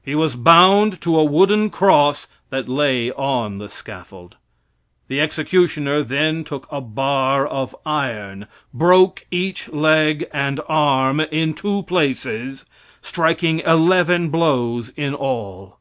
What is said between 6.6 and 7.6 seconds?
a bar